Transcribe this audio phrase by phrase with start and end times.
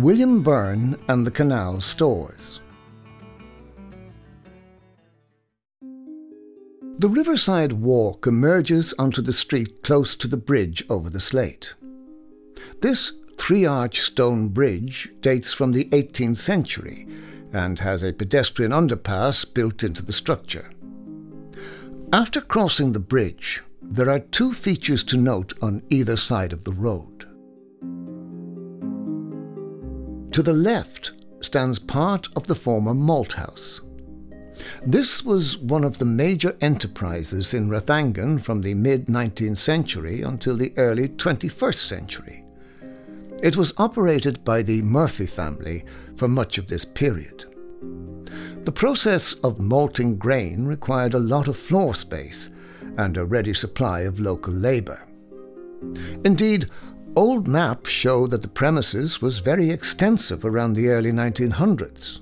[0.00, 2.60] William Byrne and the Canal Stores.
[6.98, 11.74] The Riverside Walk emerges onto the street close to the bridge over the Slate.
[12.82, 17.06] This three arch stone bridge dates from the 18th century
[17.52, 20.70] and has a pedestrian underpass built into the structure.
[22.12, 26.72] After crossing the bridge, there are two features to note on either side of the
[26.72, 27.13] road.
[30.34, 31.12] To the left
[31.42, 33.80] stands part of the former malt house.
[34.84, 40.56] This was one of the major enterprises in Rathangan from the mid 19th century until
[40.56, 42.44] the early 21st century.
[43.44, 45.84] It was operated by the Murphy family
[46.16, 47.44] for much of this period.
[48.64, 52.50] The process of malting grain required a lot of floor space
[52.96, 55.06] and a ready supply of local labour.
[56.24, 56.66] Indeed,
[57.16, 62.18] Old maps show that the premises was very extensive around the early 1900s.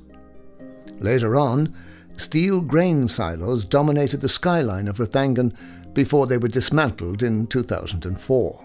[1.01, 1.75] Later on,
[2.17, 5.57] steel grain silos dominated the skyline of Rathangan
[5.95, 8.65] before they were dismantled in 2004.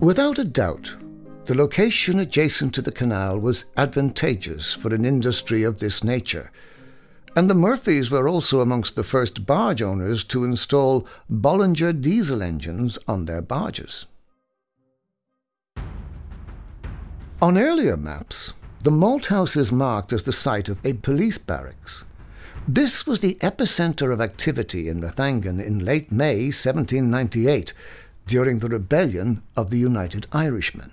[0.00, 0.94] Without a doubt,
[1.46, 6.50] the location adjacent to the canal was advantageous for an industry of this nature,
[7.34, 12.98] and the Murphys were also amongst the first barge owners to install Bolinder diesel engines
[13.08, 14.04] on their barges.
[17.40, 22.04] On earlier maps, the malt house is marked as the site of a police barracks.
[22.66, 27.72] This was the epicenter of activity in Rathangan in late May 1798
[28.26, 30.90] during the rebellion of the United Irishmen.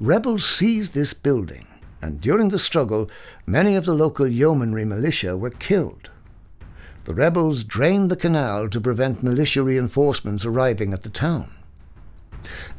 [0.00, 1.68] Rebels seized this building,
[2.02, 3.08] and during the struggle,
[3.46, 6.10] many of the local yeomanry militia were killed.
[7.04, 11.52] The rebels drained the canal to prevent militia reinforcements arriving at the town.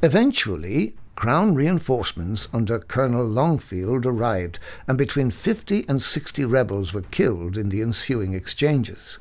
[0.02, 7.58] Eventually, Crown reinforcements under Colonel Longfield arrived, and between 50 and 60 rebels were killed
[7.58, 9.20] in the ensuing exchanges.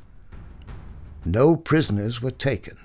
[1.24, 2.76] No prisoners were taken.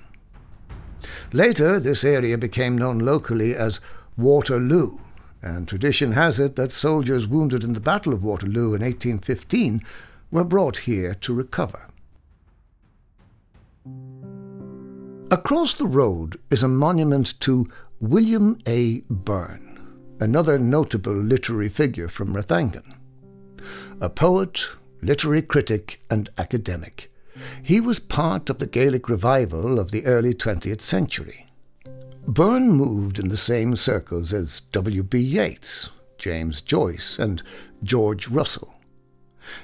[1.32, 3.80] Later, this area became known locally as
[4.16, 4.98] Waterloo,
[5.42, 9.82] and tradition has it that soldiers wounded in the Battle of Waterloo in 1815
[10.30, 11.88] were brought here to recover.
[15.32, 17.68] Across the road is a monument to
[18.00, 19.00] William A.
[19.10, 19.76] Byrne,
[20.20, 22.94] another notable literary figure from Rathangan.
[24.00, 24.68] A poet,
[25.02, 27.12] literary critic, and academic,
[27.60, 31.46] he was part of the Gaelic revival of the early 20th century.
[32.24, 35.18] Byrne moved in the same circles as W.B.
[35.18, 37.42] Yeats, James Joyce, and
[37.82, 38.74] George Russell.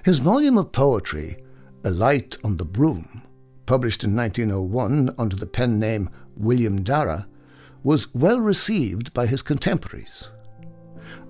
[0.05, 1.37] His volume of poetry,
[1.85, 3.23] A Light on the Broom,
[3.65, 7.29] published in 1901 under the pen name William Dara,
[7.85, 10.29] was well received by his contemporaries.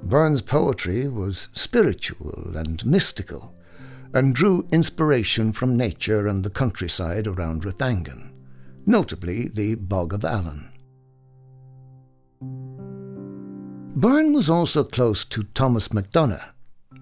[0.02, 3.54] Byrne's poetry was spiritual and mystical,
[4.14, 8.32] and drew inspiration from nature and the countryside around Rathangan,
[8.86, 10.70] notably the Bog of Allen.
[13.96, 16.44] Byrne was also close to Thomas MacDonagh,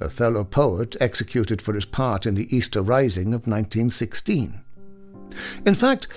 [0.00, 4.62] a fellow poet executed for his part in the Easter Rising of 1916.
[5.66, 6.08] In fact,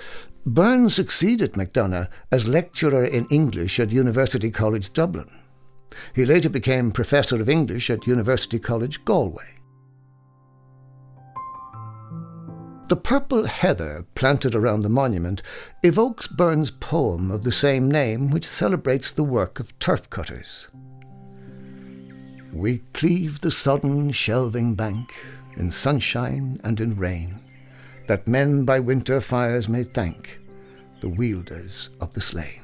[0.46, 5.28] Byrne succeeded MacDonagh as lecturer in English at University College Dublin.
[6.14, 9.56] He later became Professor of English at University College Galway.
[12.88, 15.42] The purple heather planted around the monument
[15.82, 20.68] evokes Byrne's poem of the same name, which celebrates the work of turf cutters.
[22.52, 25.12] We cleave the sodden shelving bank
[25.56, 27.40] in sunshine and in rain
[28.06, 30.40] that men by winter fires may thank
[31.00, 32.62] the wielders of the slane.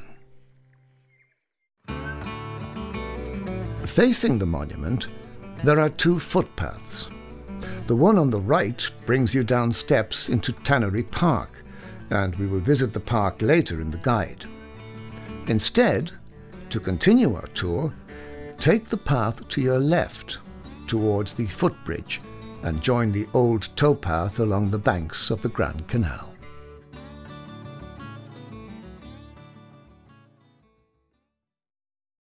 [3.85, 5.09] Facing the monument,
[5.65, 7.09] there are two footpaths.
[7.87, 11.63] The one on the right brings you down steps into Tannery Park,
[12.11, 14.47] and we will visit the park later in the guide.
[15.49, 16.13] Instead,
[16.71, 17.93] to continue our tour,
[18.59, 20.39] take the path to your left
[20.87, 22.21] towards the footbridge
[22.63, 26.32] and join the old towpath along the banks of the Grand Canal.